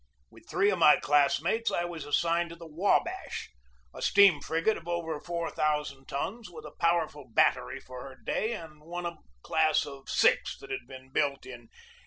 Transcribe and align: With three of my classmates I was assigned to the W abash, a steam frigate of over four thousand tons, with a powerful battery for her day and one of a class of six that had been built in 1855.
With 0.31 0.49
three 0.49 0.71
of 0.71 0.79
my 0.79 0.97
classmates 0.99 1.69
I 1.69 1.85
was 1.85 2.05
assigned 2.05 2.49
to 2.49 2.55
the 2.55 2.65
W 2.67 2.87
abash, 2.87 3.51
a 3.93 4.01
steam 4.01 4.41
frigate 4.41 4.75
of 4.75 4.87
over 4.87 5.19
four 5.19 5.51
thousand 5.51 6.07
tons, 6.07 6.49
with 6.49 6.65
a 6.65 6.71
powerful 6.81 7.29
battery 7.31 7.79
for 7.79 8.01
her 8.09 8.15
day 8.15 8.53
and 8.53 8.81
one 8.81 9.05
of 9.05 9.13
a 9.13 9.17
class 9.43 9.85
of 9.85 10.09
six 10.09 10.57
that 10.57 10.71
had 10.71 10.87
been 10.87 11.11
built 11.11 11.45
in 11.45 11.69
1855. 11.69 11.69